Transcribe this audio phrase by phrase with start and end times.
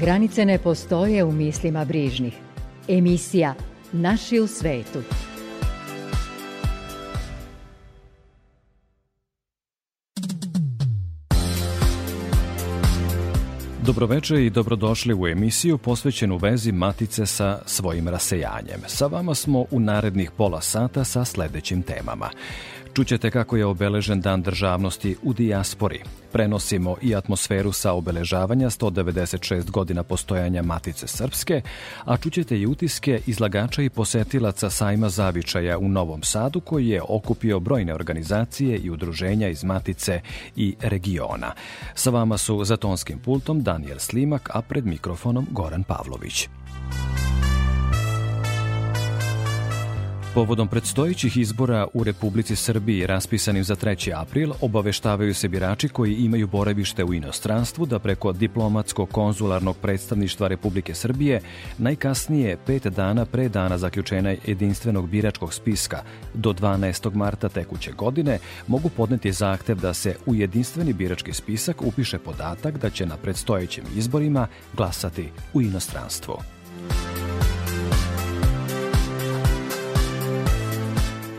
[0.00, 2.34] Granice ne postoje u mislima brižnih.
[2.88, 3.54] Emisija
[3.92, 4.98] Naši u svetu.
[13.86, 18.80] Dobroveče i dobrodošli u emisiju posvećenu vezi Matice sa svojim rasejanjem.
[18.86, 22.30] Sa vama smo u narednih pola sata sa sledećim temama.
[22.94, 26.00] Čućete kako je obeležen Dan državnosti u dijaspori.
[26.32, 31.60] Prenosimo i atmosferu sa obeležavanja 196 godina postojanja Matice Srpske,
[32.04, 37.60] a čućete i utiske izlagača i posetilaca sajma zavičaja u Novom Sadu koji je okupio
[37.60, 40.20] brojne organizacije i udruženja iz Matice
[40.56, 41.52] i regiona.
[41.94, 46.48] Sa vama su za tonskim pultom Daniel Slimak, a pred mikrofonom Goran Pavlović.
[50.38, 54.20] Povodom predstojićih izbora u Republici Srbiji raspisanim za 3.
[54.20, 61.40] april obaveštavaju se birači koji imaju boravište u inostranstvu da preko diplomatsko-konzularnog predstavništva Republike Srbije
[61.78, 66.02] najkasnije pet dana pre dana zaključenja jedinstvenog biračkog spiska
[66.34, 67.14] do 12.
[67.14, 72.90] marta tekuće godine mogu podneti zahtev da se u jedinstveni birački spisak upiše podatak da
[72.90, 76.38] će na predstojećim izborima glasati u inostranstvu.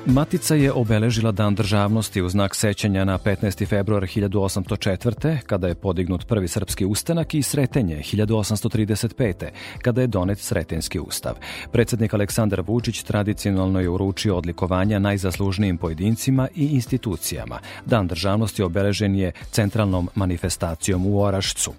[0.09, 3.67] Matica je obeležila Dan državnosti u znak sećanja na 15.
[3.67, 5.37] februar 1804.
[5.45, 9.33] kada je podignut prvi srpski ustanak i Sretenje 1835.
[9.81, 11.33] kada je donet Sretenski ustav.
[11.71, 17.59] Predsednik Aleksandar Vučić tradicionalno je uručio odlikovanja najzaslužnijim pojedincima i institucijama.
[17.85, 21.73] Dan državnosti obeležen je centralnom manifestacijom u Orašcu.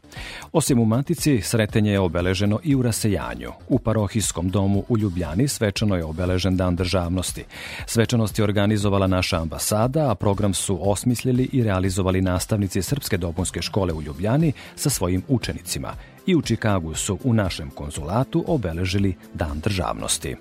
[0.52, 3.52] Osim u Matici, Sretenje je obeleženo i u Rasejanju.
[3.68, 7.44] U parohijskom domu u Ljubljani svečano je obeležen Dan državnosti.
[7.86, 13.92] Svečano je organizovala naša ambasada, a program su osmislili i realizovali nastavnici Srpske dopunske škole
[13.92, 15.94] u Ljubljani sa svojim učenicima.
[16.26, 20.36] I u Čikagu su u našem konzulatu obeležili Dan državnosti.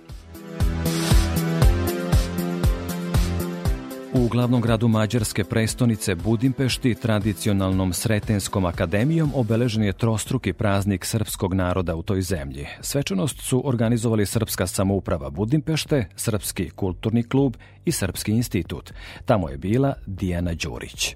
[4.13, 11.95] U glavnom gradu Mađarske prestonice Budimpešti tradicionalnom Sretenskom akademijom obeležen je trostruki praznik srpskog naroda
[11.95, 12.67] u toj zemlji.
[12.81, 17.55] Svečanost su organizovali Srpska samouprava Budimpešte, Srpski kulturni klub
[17.85, 18.93] i Srpski institut.
[19.25, 21.15] Tamo je bila Dijana Đurić.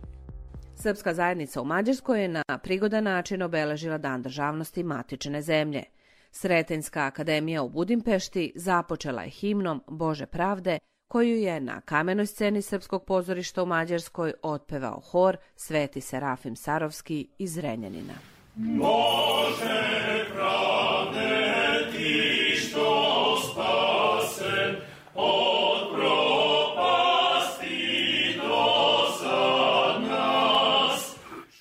[0.75, 5.83] Srpska zajednica u Mađarskoj je na prigodan način obeležila Dan državnosti matične zemlje.
[6.31, 10.79] Sretenska akademija u Budimpešti započela je himnom Bože pravde–
[11.13, 17.57] koju je na kamenoj sceni Srpskog pozorišta u Mađarskoj otpevao hor Sveti Serafim Sarovski iz
[17.57, 18.13] Renjanina.
[18.55, 21.45] Bože pravde
[21.91, 24.75] ti što spasen
[25.15, 27.19] od propasti
[28.41, 28.65] do
[30.09, 31.15] nas.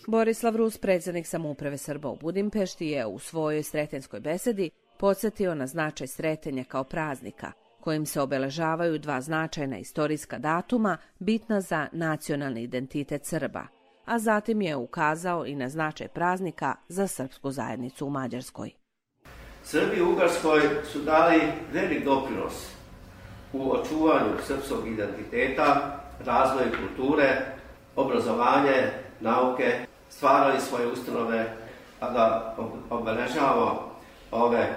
[0.07, 6.07] Borislav Rus, predsednik samouprave Srba u Budimpešti, je u svojoj sretenskoj besedi podsjetio na značaj
[6.07, 7.53] sretenja kao praznika–
[7.83, 13.67] kojim se obeležavaju dva značajna istorijska datuma bitna za nacionalni identitet Srba,
[14.05, 18.71] a zatim je ukazao i na značaj praznika za srpsku zajednicu u Mađarskoj.
[19.65, 20.61] Srbi u Ugarskoj
[20.93, 21.41] su dali
[21.73, 22.71] velik doprinos
[23.53, 27.37] u očuvanju srpskog identiteta, razvoju kulture,
[27.97, 31.53] obrazovanje, nauke, stvarali svoje ustanove,
[32.01, 32.57] a da
[32.91, 33.93] obeležavamo
[34.31, 34.77] ove e,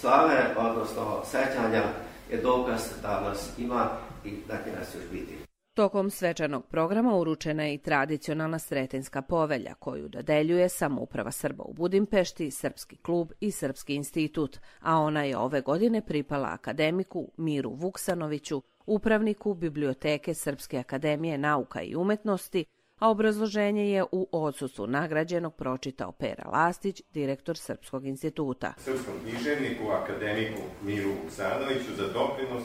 [0.00, 1.82] slave, odnosno sećanja
[2.30, 3.90] je dokaz da nas ima
[4.24, 5.44] i da će nas još biti.
[5.74, 12.50] Tokom svečanog programa uručena je i tradicionalna Sretenska povelja koju dodeljuje samouprava Srba u Budimpešti,
[12.50, 19.54] Srpski klub i Srpski institut, a ona je ove godine pripala akademiku Miru Vuksanoviću, upravniku
[19.54, 22.64] Biblioteke Srpske akademije nauka i umetnosti,
[22.98, 28.74] a obrazloženje je u odsustvu nagrađenog pročitao Pera Lastić, direktor Srpskog instituta.
[28.78, 32.62] Srpskom književniku, akademiku Miru Vuksanoviću za doprinos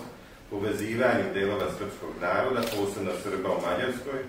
[0.50, 4.20] povezivanju delova srpskog naroda, posebno Srba u Mađarskoj,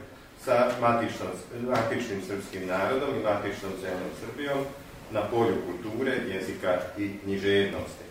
[0.44, 1.28] sa matičnom,
[1.68, 4.58] matičnim srpskim narodom i matičnom zemljom Srbijom
[5.10, 8.04] na polju kulture, jezika i književnosti.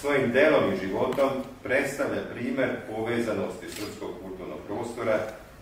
[0.00, 1.30] Svojim delom i životom
[1.62, 5.18] predstavlja primer povezanosti srpskog kulturnog prostora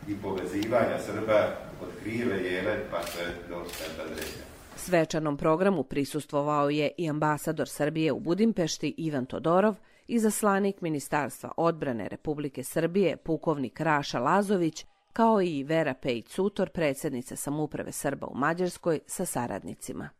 [0.09, 4.45] i povezivanja Srba od Krive jele pa sve do Sveta Andreja.
[4.77, 9.75] Svečanom programu prisustvovao je i ambasador Srbije u Budimpešti Ivan Todorov
[10.07, 17.93] i zaslanik Ministarstva odbrane Republike Srbije pukovnik Raša Lazović, kao i Vera Pejic-Sutor, predsednica samuprave
[17.93, 20.18] Srba u Mađarskoj, sa saradnicima.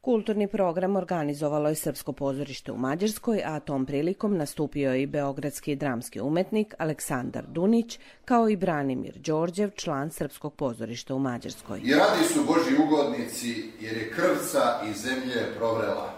[0.00, 5.76] Kulturni program organizovalo je Srpsko pozorište u Mađarskoj, a tom prilikom nastupio je i beogradski
[5.76, 11.80] dramski umetnik Aleksandar Dunić, kao i Branimir Đorđev, član Srpskog pozorišta u Mađarskoj.
[11.84, 16.12] I radi su Boži ugodnici, jer je krvca i zemlje provrela.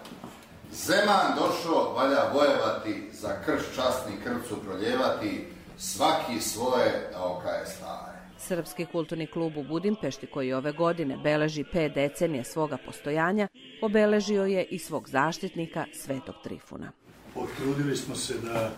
[0.72, 5.46] Zeman došao, valja bojevati, za krš častni krvcu proljevati,
[5.78, 8.11] svaki svoje da okaje stare.
[8.48, 13.48] Srpski kulturni klub u Budimpešti, koji ove godine beleži pet decenije svoga postojanja,
[13.82, 16.92] obeležio je i svog zaštitnika Svetog Trifuna.
[17.34, 18.70] Potrudili smo se da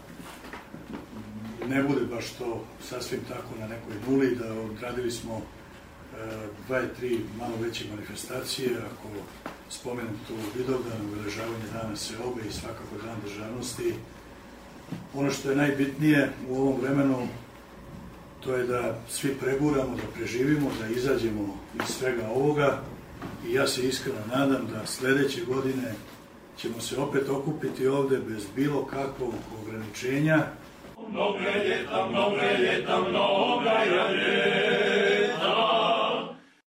[1.69, 5.43] ne bude baš to sasvim tako na nekoj nuli, da odradili smo e,
[6.67, 9.09] dva i tri malo veće manifestacije, ako
[9.71, 13.95] spomenem tu Vidovdan, obeležavanje dana Seobe i svakako dan državnosti.
[15.15, 17.29] Ono što je najbitnije u ovom vremenu
[18.45, 22.81] to je da svi preguramo, da preživimo, da izađemo iz svega ovoga
[23.49, 25.95] i ja se iskreno nadam da sledeće godine
[26.57, 30.39] ćemo se opet okupiti ovde bez bilo kakvog ograničenja.
[31.11, 34.85] Mnoga ljeta, mnoga ljeta, mnoga ljeta.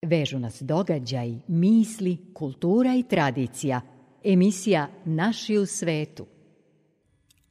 [0.03, 3.81] Vežu nas događaj, misli, kultura i tradicija.
[4.25, 6.27] Emisija Naši u svetu.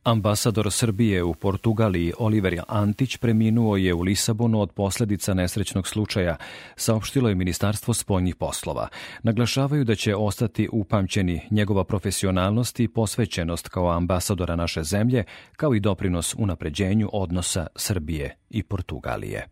[0.06, 6.36] Ambasador Srbije u Portugaliji Oliver Antić preminuo je u Lisabonu od posledica nesrećnog slučaja,
[6.76, 8.88] saopštilo je Ministarstvo spoljnih poslova.
[9.24, 15.24] Naglašavaju da će ostati upamćeni njegova profesionalnost i posvećenost kao ambasadora naše zemlje,
[15.56, 19.48] kao i doprinos unapređenju odnosa Srbije i Portugalije.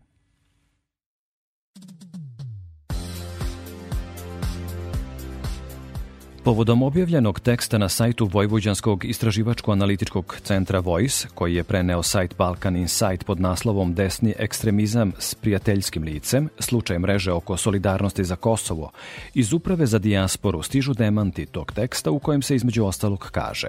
[6.44, 13.24] Povodom objavljenog teksta na sajtu Vojvođanskog istraživačko-analitičkog centra Voice, koji je preneo sajt Balkan Insight
[13.24, 18.90] pod naslovom Desni ekstremizam s prijateljskim licem, slučaj mreže oko solidarnosti za Kosovo,
[19.34, 23.68] iz Uprave za dijasporu stižu demanti tog teksta u kojem se između ostalog kaže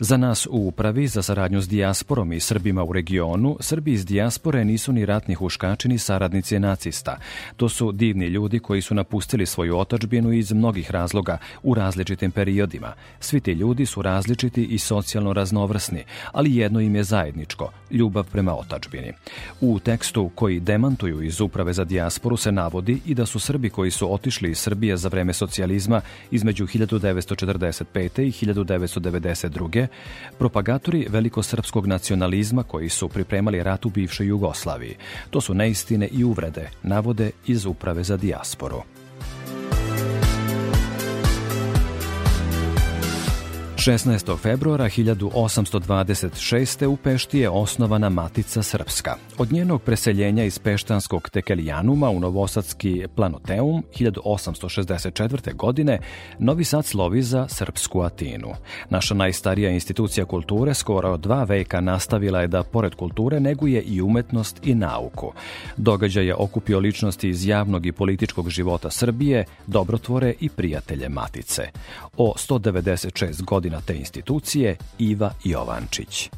[0.00, 4.64] Za nas u Upravi za saradnju s dijasporom i Srbima u regionu, Srbi iz dijaspore
[4.64, 7.16] nisu ni ratni huškači ni saradnici nacista.
[7.56, 12.30] To su divni ljudi koji su napustili svoju otačbinu iz mnogih razloga u različitim različitim
[12.30, 12.94] periodima.
[13.20, 18.54] Svi ti ljudi su različiti i socijalno raznovrsni, ali jedno im je zajedničko– ljubav prema
[18.54, 19.12] otačbini.
[19.60, 23.90] U tekstu koji demantuju iz Uprave za dijasporu se navodi i da su Srbi koji
[23.90, 26.00] su otišli iz Srbije za vreme socijalizma
[26.30, 28.22] između 1945.
[28.22, 29.86] i 1992.
[30.38, 34.96] propagatori velikosrpskog nacionalizma koji su pripremali rat u bivšoj Jugoslaviji.
[35.30, 38.93] To su neistine i uvrede, navode iz Uprave za dijasporu.
[43.84, 44.38] 16.
[44.38, 46.86] februara 1826.
[46.86, 49.16] u Pešti je osnovana Matica Srpska.
[49.38, 55.54] Od njenog preseljenja iz Peštanskog Tekelijanuma u Novosadski Planoteum 1864.
[55.54, 55.98] godine
[56.38, 58.48] Novi Sad slovi za Srpsku Atinu.
[58.90, 64.66] Naša najstarija institucija kulture skoro dva veka nastavila je da, pored kulture, neguje i umetnost
[64.66, 65.32] i nauku.
[65.76, 71.68] Događaj je okupio ličnosti iz javnog i političkog života Srbije, dobrotvore i prijatelje Matice.
[72.16, 76.30] O 196 godina godina te institucije Iva Jovančić.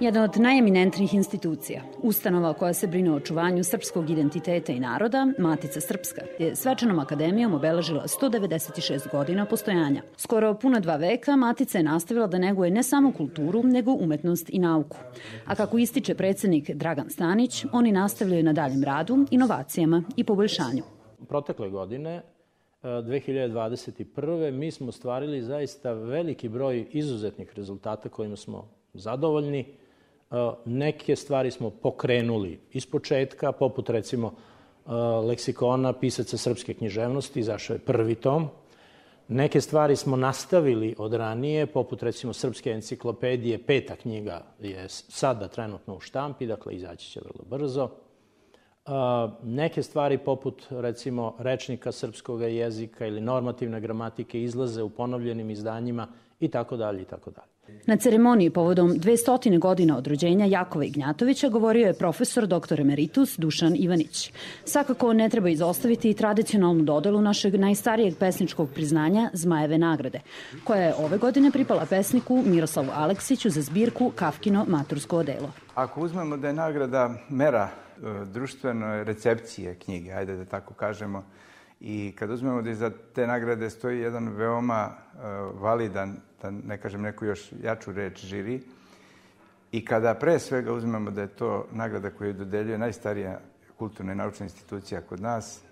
[0.00, 5.80] Jedna od najeminentnijih institucija, ustanova koja se brine o očuvanju srpskog identiteta i naroda, Matica
[5.80, 10.02] Srpska, je svečanom akademijom obeležila 196 godina postojanja.
[10.16, 14.58] Skoro puna dva veka Matica je nastavila da neguje ne samo kulturu, nego umetnost i
[14.58, 14.96] nauku.
[15.46, 20.82] A kako ističe predsednik Dragan Stanić, oni nastavljaju na daljem radu, inovacijama i poboljšanju.
[21.28, 22.22] Protekle godine
[22.82, 24.50] 2021.
[24.50, 29.66] mi smo stvarili zaista veliki broj izuzetnih rezultata kojima smo zadovoljni.
[30.64, 34.34] Neke stvari smo pokrenuli iz početka, poput recimo
[35.24, 38.48] leksikona pisaca srpske književnosti, izašao je prvi tom.
[39.28, 45.96] Neke stvari smo nastavili od ranije, poput recimo srpske enciklopedije, peta knjiga je sada trenutno
[45.96, 47.90] u štampi, dakle izaći će vrlo brzo
[49.42, 56.06] neke stvari poput recimo rečnika srpskog jezika ili normativne gramatike izlaze u ponovljenim izdanjima
[56.40, 57.58] i tako dalje i tako dalje.
[57.86, 62.80] Na ceremoniji povodom 200 godina od rođenja Jakova Ignjatovića govorio je profesor dr.
[62.80, 64.32] emeritus Dušan Ivanić.
[64.64, 70.20] Svakako ne treba izostaviti i tradicionalnu dodelu našeg najstarijeg pesničkog priznanja Zmajeve nagrade,
[70.64, 75.67] koja je ove godine pripala pesniku Miroslavu Aleksiću za zbirku Kafkino matursko odelo.
[75.78, 77.68] Ako uzmemo da je nagrada mera
[78.02, 81.24] E, društvene recepcije knjige, ajde da tako kažemo,
[81.80, 85.20] I kad uzmemo da iza te nagrade stoji jedan veoma uh,
[85.62, 88.60] validan, da ne kažem neku još jaču reč, žiri,
[89.72, 93.38] i kada pre svega uzmemo da je to nagrada koju dodeljuje najstarija
[93.78, 95.62] kulturna i naučna institucija kod nas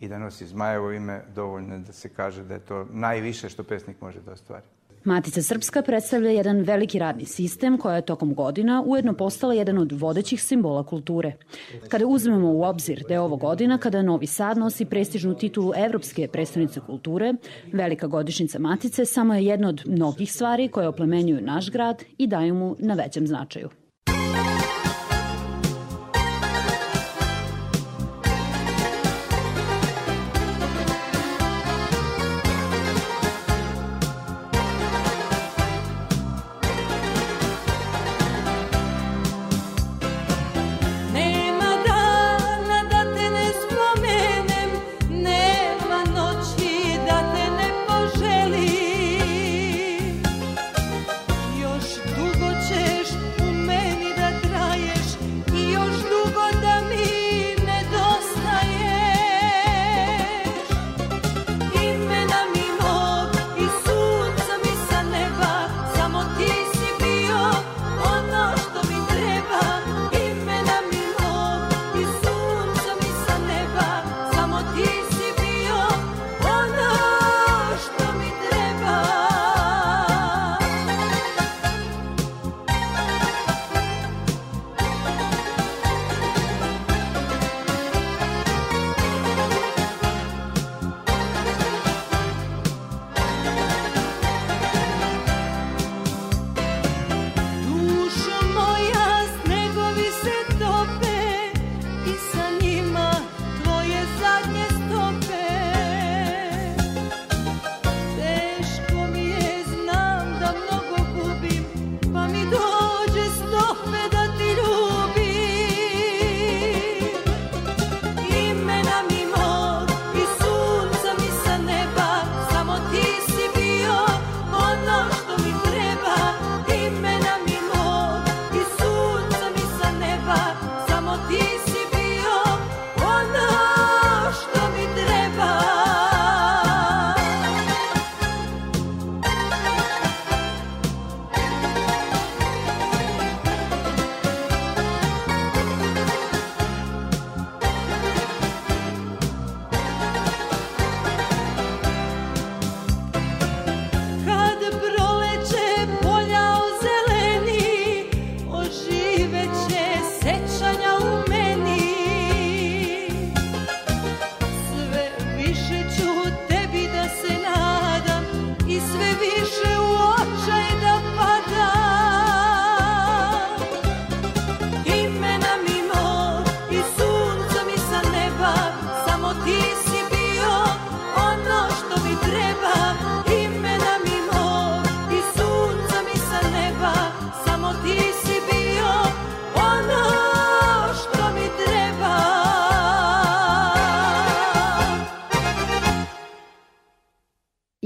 [0.00, 4.00] i da nosi Zmajevo ime, dovoljno da se kaže da je to najviše što pesnik
[4.00, 4.66] može da ostvari.
[5.04, 9.92] Matica Srpska predstavlja jedan veliki radni sistem koja je tokom godina ujedno postala jedan od
[9.92, 11.32] vodećih simbola kulture.
[11.88, 16.28] Kada uzmemo u obzir da je ovo godina kada Novi Sad nosi prestižnu titulu Evropske
[16.28, 17.34] predstavnice kulture,
[17.72, 22.54] velika godišnjica Matice samo je jedna od mnogih stvari koje oplemenjuju naš grad i daju
[22.54, 23.83] mu na većem značaju.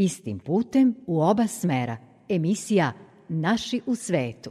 [0.08, 1.96] Istim putem u oba smera.
[2.28, 2.92] Emisija
[3.28, 4.50] Naši u svetu.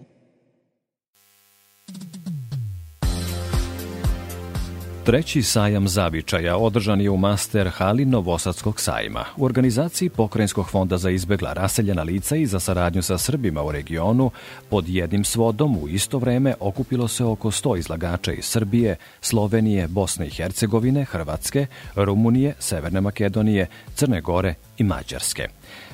[5.07, 9.25] Treći sajam zavičaja održan je u master hali Novosadskog sajma.
[9.37, 14.31] U organizaciji Pokrajinskog fonda za izbegla raseljena lica i za saradnju sa Srbima u regionu
[14.69, 20.27] pod jednim svodom u isto vreme okupilo se oko 100 izlagača iz Srbije, Slovenije, Bosne
[20.27, 25.47] i Hercegovine, Hrvatske, Rumunije, Severne Makedonije, Crne Gore i Mađarske.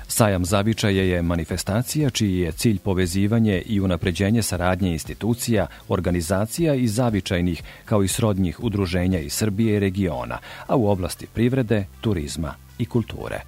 [0.08, 7.64] Sajam zavičaja je manifestacija čiji je cilj povezivanje i unapređenje saradnje institucija, organizacija i zavičajnih
[7.86, 13.42] kao i srodnjih udruženja iz Srbije i regiona, a u oblasti privrede, turizma i kulture.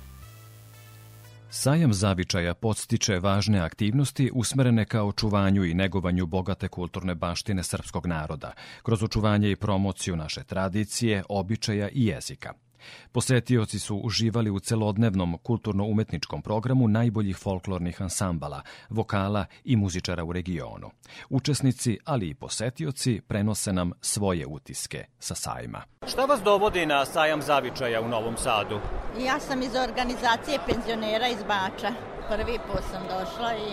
[1.49, 8.51] Sajam zavičaja podstiče važne aktivnosti usmerene ka očuvanju i negovanju bogate kulturne baštine srpskog naroda,
[8.83, 12.53] kroz očuvanje i promociju naše tradicije, običaja i jezika–
[13.11, 20.91] Posetioci su uživali u celodnevnom kulturno-umetničkom programu najboljih folklornih ansambala, vokala i muzičara u regionu.
[21.29, 25.81] Učesnici, ali i posetioci, prenose nam svoje utiske sa sajma.
[26.07, 28.79] Šta vas dovodi na sajam zavičaja u Novom Sadu?
[29.19, 31.91] Ja sam iz organizacije penzionera iz Bača.
[32.29, 33.71] Prvi put sam došla i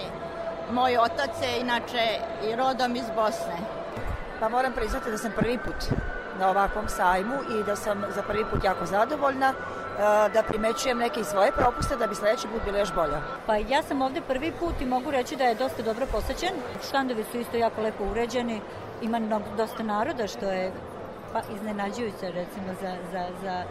[0.74, 2.04] moj otac je inače
[2.48, 3.58] i rodom iz Bosne.
[4.40, 5.98] Pa moram priznati da sam prvi put
[6.38, 9.52] na ovakvom sajmu i da sam za prvi put jako zadovoljna
[10.34, 13.20] da primećujem neke svoje propuste da bi sledeći put bila još bolja.
[13.46, 16.52] Pa ja sam ovde prvi put i mogu reći da je dosta dobro posećen.
[16.88, 18.60] Štandovi su isto jako lepo uređeni,
[19.02, 19.20] ima
[19.56, 20.72] dosta naroda što je
[21.32, 23.64] pa iznenađujuće recimo za, za, za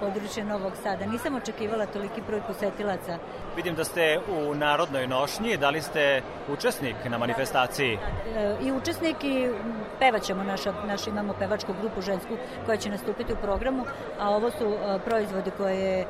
[0.00, 1.06] područje Novog Sada.
[1.06, 3.18] Nisam očekivala toliki broj posetilaca.
[3.56, 7.98] Vidim da ste u Narodnoj nošnji, da li ste učesnik na manifestaciji?
[8.36, 9.50] E, I učesnik i
[9.98, 13.84] pevaćemo, naša, naš, imamo pevačku grupu žensku koja će nastupiti u programu,
[14.20, 16.06] a ovo su e, proizvodi koje je e,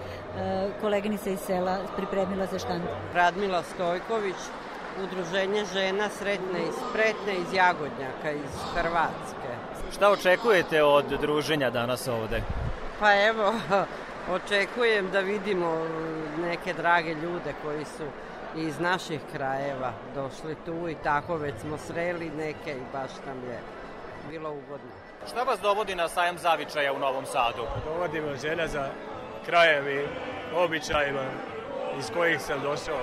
[0.81, 2.83] koleginica iz sela pripremila za štand.
[3.15, 4.37] Radmila Stojković,
[5.03, 9.44] Udruženje žena sretne i spretne iz Jagodnjaka, iz Hrvatske.
[9.95, 12.43] Šta očekujete od druženja danas ovde?
[13.01, 13.55] Pa evo,
[14.37, 15.87] očekujem da vidimo
[16.39, 18.05] neke drage ljude koji su
[18.57, 23.59] iz naših krajeva došli tu i tako već smo sreli neke i baš nam je
[24.31, 24.91] bilo ugodno.
[25.29, 27.63] Šta vas dovodi na sajam zavičaja u Novom Sadu?
[27.85, 28.89] Dovodimo žena za
[29.47, 30.07] krajem i
[30.57, 31.25] običajima
[31.99, 33.01] iz kojih sam došao.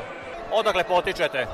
[0.52, 1.48] Odakle potičete?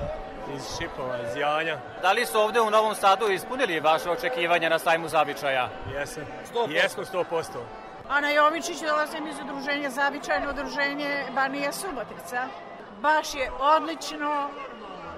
[0.55, 1.77] Iz Šipova, iz Janja.
[2.01, 5.69] Da li su ovde u Novom Sadu ispunili vaše očekivanja na sajmu zavičaja?
[5.93, 6.23] Jesam.
[6.53, 6.71] 100%?
[6.71, 7.43] Jesmo 100%.
[8.09, 12.47] Ana Jovičić, dolazim iz udruženja Zavičajno udruženje Banija Subotica.
[13.01, 14.49] Baš je odlično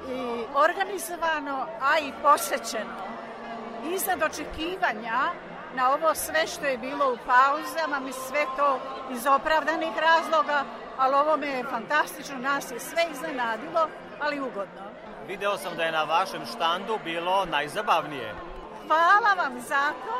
[0.07, 2.95] i organizovano, a i posećeno.
[3.93, 5.19] Iznad očekivanja
[5.75, 8.79] na ovo sve što je bilo u pauzama, mi sve to
[9.11, 10.63] iz opravdanih razloga,
[10.97, 13.87] ali ovo me je fantastično, nas je sve iznenadilo,
[14.19, 14.88] ali ugodno.
[15.29, 18.35] Video sam da je na vašem štandu bilo najzabavnije.
[18.87, 20.19] Hvala vam za to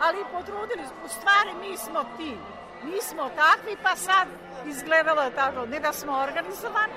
[0.00, 0.96] ali potrudili smo.
[1.04, 2.36] U stvari mi smo ti.
[2.82, 4.28] Mi smo takvi, pa sad
[4.66, 5.66] izgledalo je tako.
[5.66, 6.92] Ne da smo organizovani,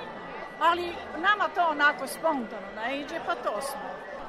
[0.60, 3.82] ali nama to onako spontano naiđe, pa to smo.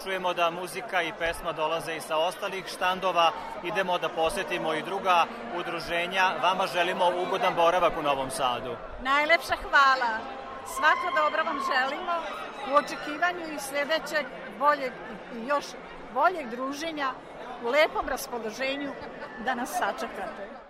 [0.02, 3.32] Čujemo da muzika i pesma dolaze i sa ostalih štandova.
[3.62, 5.25] Idemo da posetimo i druga
[5.56, 6.32] udruženja.
[6.42, 8.76] Vama želimo ugodan boravak u Novom Sadu.
[9.02, 10.38] Najlepša hvala.
[10.76, 12.14] Svako dobro vam želimo
[12.70, 14.26] u očekivanju i sledećeg
[14.59, 14.92] boljeg
[15.37, 15.64] i još
[16.14, 17.11] boljeg druženja
[17.64, 18.92] u lepom raspoloženju
[19.44, 20.67] da nas sačekate.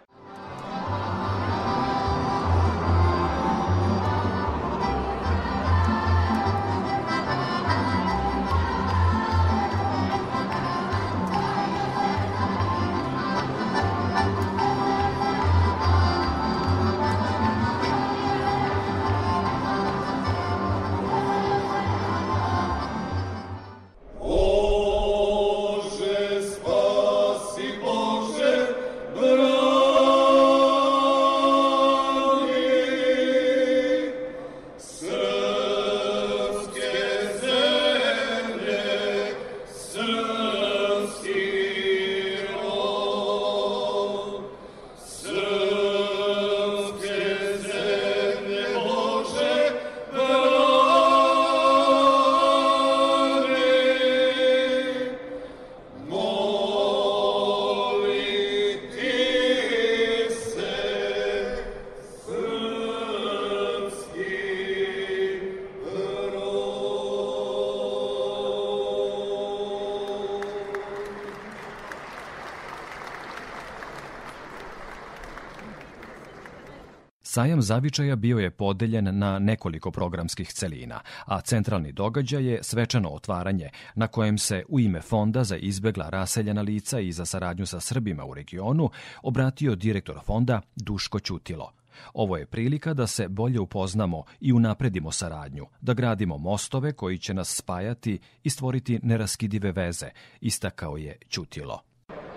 [77.38, 83.70] Sajam zavičaja bio je podeljen na nekoliko programskih celina, a centralni događaj je svečano otvaranje
[83.94, 88.24] na kojem se u ime Fonda za izbegla raseljena lica i za saradnju sa Srbima
[88.24, 88.90] u regionu
[89.22, 91.72] obratio direktor fonda Duško Ćutilo.
[92.14, 97.34] Ovo je prilika da se bolje upoznamo i unapredimo saradnju, da gradimo mostove koji će
[97.34, 101.80] nas spajati i stvoriti neraskidive veze, istakao je Ćutilo.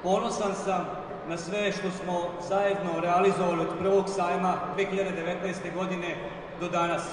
[0.03, 5.73] Ponosan sam na sve što smo zajedno realizovali od prvog sajma 2019.
[5.75, 6.15] godine
[6.59, 7.03] do danas.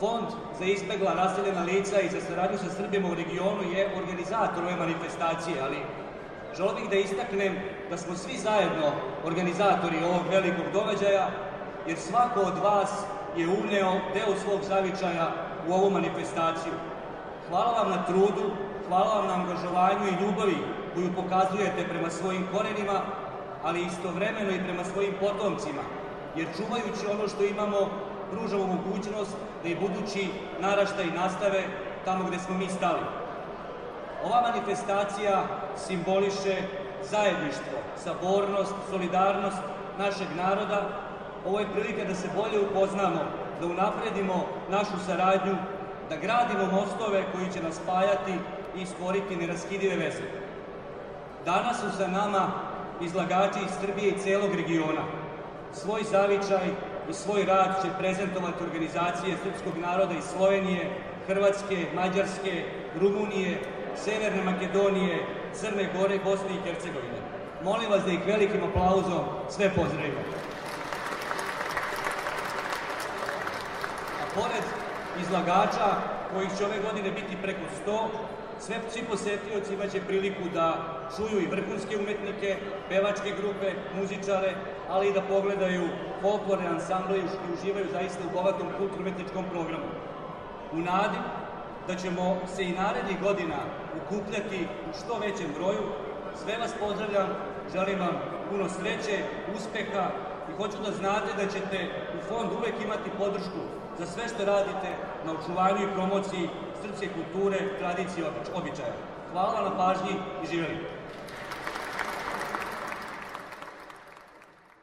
[0.00, 0.26] Fond
[0.58, 5.56] za izbegla raseljena lica i za saradnju sa Srbima u regionu je organizator ove manifestacije,
[5.62, 5.76] ali
[6.56, 7.56] želeo bih da istaknem
[7.90, 8.92] da smo svi zajedno
[9.24, 11.30] organizatori ovog velikog događaja,
[11.86, 12.90] jer svako od vas
[13.36, 15.32] je uneo deo svog zavičaja
[15.68, 16.72] u ovu manifestaciju.
[17.48, 18.50] Hvala vam na trudu,
[18.88, 23.00] hvala vam na angažovanju i ljubavi koju pokazujete prema svojim korenima,
[23.62, 25.82] ali istovremeno i prema svojim potomcima,
[26.36, 27.78] jer čuvajući ono što imamo,
[28.30, 30.28] pružamo mogućnost da i budući
[30.60, 31.62] naraštaj nastave
[32.04, 33.02] tamo gde smo mi stali.
[34.24, 35.44] Ova manifestacija
[35.76, 36.56] simboliše
[37.10, 39.62] zajedništvo, sabornost, solidarnost
[39.98, 40.88] našeg naroda.
[41.46, 43.20] Ovo je prilika da se bolje upoznamo,
[43.60, 45.56] da unapredimo našu saradnju,
[46.08, 48.34] da gradimo mostove koji će nas spajati
[48.76, 50.22] i stvoriti neraskidive veze.
[51.44, 52.52] Danas su sa nama
[53.00, 55.02] izlagači iz Srbije i celog regiona.
[55.72, 56.66] svoj zavičaj
[57.10, 60.90] i svoj rad će prezentovati organizacije srpskog naroda iz Slovenije,
[61.26, 62.64] Hrvatske, Mađarske,
[63.00, 63.58] Rumunije,
[63.96, 67.20] Severne Makedonije, Crne Gore, Bosne i Hercegovine.
[67.64, 70.22] Molim vas da ih velikim aplauzom sve pozdravimo.
[74.22, 74.64] A pored
[75.20, 75.88] izlagača,
[76.34, 78.08] kojih će ove godine biti preko 100,
[78.64, 80.66] sve, svi posetioci imaće priliku da
[81.16, 82.56] čuju i vrhunske umetnike,
[82.88, 84.54] pevačke grupe, muzičare,
[84.88, 85.88] ali i da pogledaju
[86.22, 89.90] folklorne ansamble i uživaju zaista u bogatom kulturno-umetničkom programu.
[90.72, 91.18] U nadi
[91.86, 93.58] da ćemo se i narednih godina
[94.00, 95.84] ukupljati u što većem broju,
[96.42, 97.28] sve vas pozdravljam,
[97.72, 98.16] želim vam
[98.50, 99.16] puno sreće,
[99.56, 100.06] uspeha
[100.50, 101.78] i hoću da znate da ćete
[102.16, 103.62] u fondu uvek imati podršku
[103.98, 104.90] za sve što radite
[105.24, 106.48] na očuvanju i promociji
[106.82, 108.94] srpske kulture, tradicije i običaja.
[109.32, 110.10] Hvala na pažnji
[110.42, 110.76] i živjeli!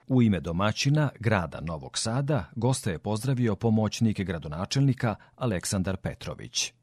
[0.08, 6.74] U ime domaćina grada Novog Sada goste je pozdravio pomoćnik gradonačelnika Aleksandar Petrović.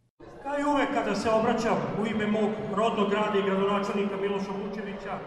[0.42, 5.18] Kao i uvek kada se obraćam u ime mog rodnog grada i gradonačelnika Miloša Vučevića,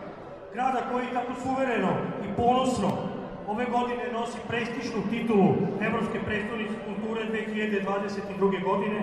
[0.53, 1.91] grada koji tako suvereno
[2.25, 2.89] i ponosno
[3.47, 5.49] ove godine nosi prestižnu titulu
[5.81, 8.63] Evropske predstavnice kulture 2022.
[8.63, 8.99] godine,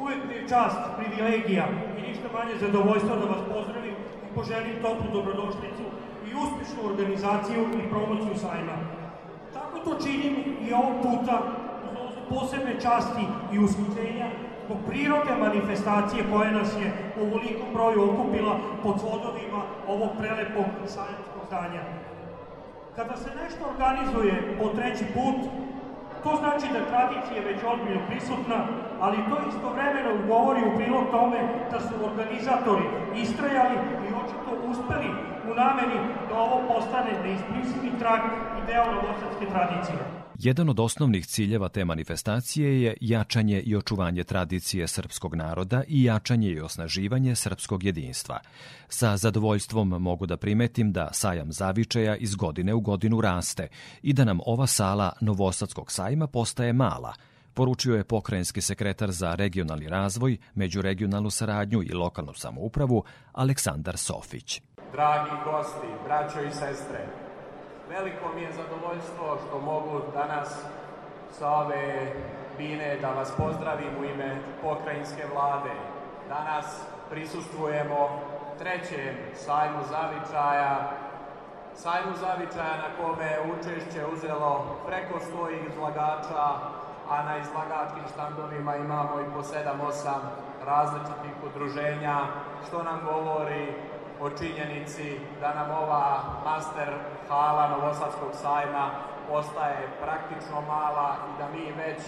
[0.00, 1.64] uvek mi je čast, privilegija
[1.98, 5.84] i ništa manje zadovoljstvo da vas pozdravim i poželim toplu dobrodošlicu
[6.28, 8.76] i uspešnu organizaciju i promociju sajma.
[9.54, 10.34] Tako to činim
[10.66, 11.36] i ovog puta
[12.04, 14.28] uz posebne časti i uskućenja
[14.64, 16.88] zbog prirode manifestacije koja nas je
[17.20, 21.82] u velikom broju okupila pod vodovima ovog prelepog sajamskog zdanja.
[22.96, 25.38] Kada se nešto organizuje po treći put,
[26.22, 28.58] to znači da tradicija je već odbiljno prisutna,
[29.04, 31.38] ali to istovremeno govori u prilog tome
[31.72, 32.84] da su organizatori
[33.24, 35.10] istrajali i očito uspeli
[35.50, 38.20] u nameni da ovo postane neisprisivi trag
[38.58, 39.98] i deo novosadske tradicije.
[40.42, 46.48] Jedan od osnovnih ciljeva te manifestacije je jačanje i očuvanje tradicije srpskog naroda i jačanje
[46.48, 48.38] i osnaživanje srpskog jedinstva.
[48.88, 53.68] Sa zadovoljstvom mogu da primetim da sajam zavičaja iz godine u godinu raste
[54.02, 57.14] i da nam ova sala Novosadskog sajma postaje mala,
[57.60, 64.62] poručio je pokrajinski sekretar za regionalni razvoj, međuregionalnu saradnju i lokalnu samoupravu Aleksandar Sofić.
[64.92, 67.00] Dragi gosti, braćo i sestre,
[67.88, 70.48] veliko mi je zadovoljstvo što mogu danas
[71.38, 72.12] sa ove
[72.58, 75.74] bine da vas pozdravim u ime pokrajinske vlade.
[76.28, 76.66] Danas
[77.10, 78.20] prisustvujemo
[78.58, 80.92] trećem sajmu zavičaja,
[81.74, 89.32] sajmu zavičaja na kome učešće uzelo preko 100 izlagača, a na izlagačkim štandovima imamo i
[89.34, 90.14] po 7-8
[90.66, 92.16] različitih udruženja,
[92.66, 93.74] što nam govori
[94.20, 96.94] o činjenici da nam ova master
[97.28, 98.90] hala Novosadskog sajma
[99.30, 102.02] ostaje praktično mala i da mi već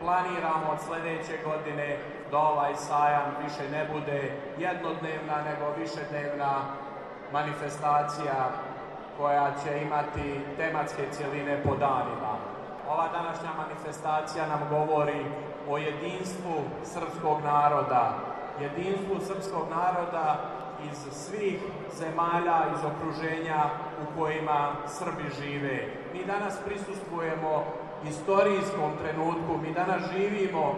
[0.00, 1.98] planiramo od sledeće godine
[2.30, 6.54] da ovaj sajam više ne bude jednodnevna nego višednevna
[7.32, 8.50] manifestacija
[9.18, 12.56] koja će imati tematske cijeline po danima.
[12.90, 15.24] Ova današnja manifestacija nam govori
[15.68, 18.18] o jedinstvu srpskog naroda,
[18.60, 20.38] jedinstvu srpskog naroda
[20.90, 21.60] iz svih
[21.98, 23.64] zemalja, iz okruženja
[24.02, 25.88] u kojima Srbi žive.
[26.14, 27.64] Mi danas prisustvujemo
[28.08, 30.74] istorijskom trenutku, mi danas živimo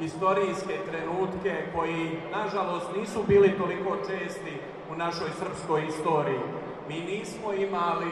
[0.00, 4.60] istorijske trenutke koji, nažalost, nisu bili toliko česti
[4.92, 6.40] u našoj srpskoj istoriji.
[6.88, 8.10] Mi nismo imali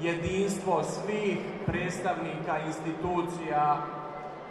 [0.00, 3.76] jedinstvo svih predstavnika institucija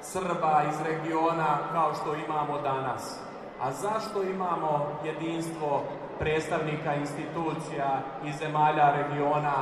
[0.02, 3.20] Srba iz regiona kao što imamo danas.
[3.62, 5.84] A zašto imamo jedinstvo
[6.20, 9.54] predstavnika institucija iz zemalja regiona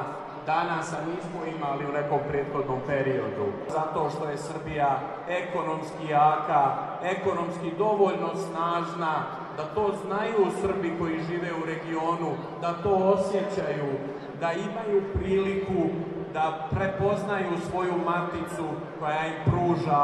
[0.46, 3.46] danas, a nismo imali u nekom prethodnom periodu?
[3.70, 6.72] Zato što je Srbija ekonomski jaka,
[7.04, 9.14] ekonomski dovoljno snažna,
[9.58, 13.92] da to znaju Srbi koji žive u regionu, da to osjećaju,
[14.40, 15.90] da imaju priliku
[16.34, 18.68] da prepoznaju svoju maticu
[19.00, 20.04] koja im pruža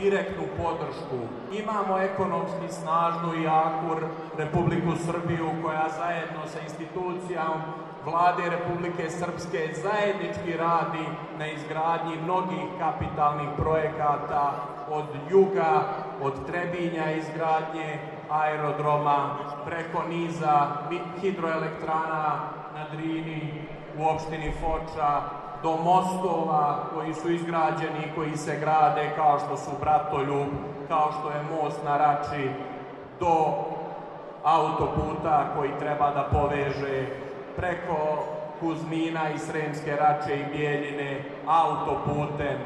[0.00, 1.20] direktnu podršku.
[1.52, 4.06] Imamo ekonomski snažnu i jaku
[4.38, 7.54] Republiku Srbiju koja zajedno sa institucijom
[8.04, 11.06] vlade Republike Srpske zajednički radi
[11.38, 14.52] na izgradnji mnogih kapitalnih projekata
[14.90, 15.82] od juga,
[16.22, 17.98] od Trebinja izgradnje
[18.30, 20.66] aerodroma, preko niza
[21.20, 23.64] hidroelektrana na Drini,
[23.98, 25.22] u opštini Foča,
[25.62, 30.48] do mostova koji su izgrađeni i koji se grade kao što su Bratoljub,
[30.88, 32.50] kao što je most na Rači,
[33.20, 33.54] do
[34.44, 37.06] autoputa koji treba da poveže
[37.56, 38.24] preko
[38.60, 42.58] Kuzmina i Sremske Rače i Bijeljine, autoputem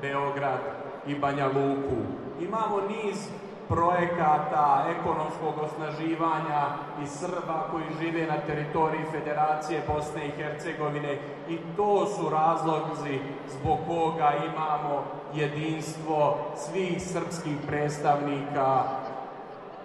[0.00, 0.60] Beograd
[1.06, 1.96] i Banja Luku.
[2.40, 3.28] Imamo niz
[3.68, 6.62] projekata ekonomskog osnaživanja
[7.02, 13.78] i Srba koji žive na teritoriji Federacije Bosne i Hercegovine i to su razlozi zbog
[13.86, 18.82] koga imamo jedinstvo svih srpskih predstavnika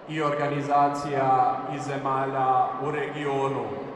[0.09, 3.90] i organizacija i zemalja u regionu.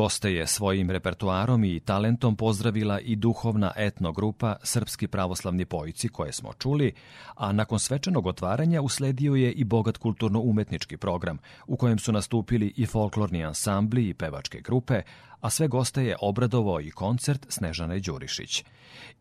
[0.00, 6.32] Goste je svojim repertoarom i talentom pozdravila i duhovna etno grupa Srpski pravoslavni pojici koje
[6.32, 6.92] smo čuli,
[7.34, 12.86] a nakon svečanog otvaranja usledio je i bogat kulturno-umetnički program u kojem su nastupili i
[12.86, 15.02] folklorni ansambli i pevačke grupe,
[15.40, 18.64] a sve goste je obradovao i koncert Snežane Đurišić.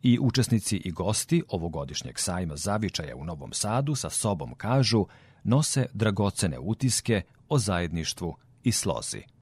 [0.03, 5.05] I učesnici i gosti ovogodišnjeg sajma Zavičaja u Novom Sadu sa sobom kažu
[5.43, 9.38] nose dragocene utiske o zajedništvu i slozi.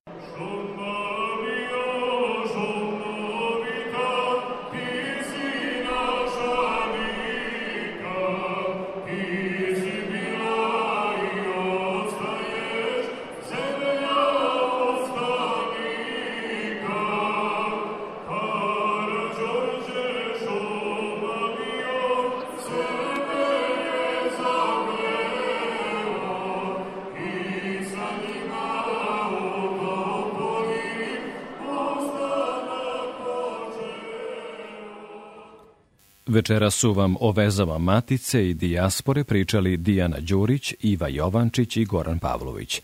[36.38, 42.20] Večera su vam o vezama Matice i dijaspore pričali Dijana Đurić, Iva Jovančić i Goran
[42.20, 42.82] Pavlović.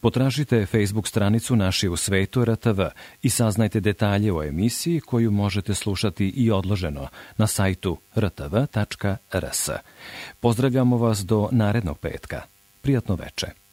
[0.00, 2.80] Potražite Facebook stranicu Naši u svetu RTV
[3.22, 9.68] i saznajte detalje o emisiji koju možete slušati i odloženo na sajtu rtv.rs.
[10.40, 12.42] Pozdravljamo vas do narednog petka.
[12.82, 13.46] Prijatno veče.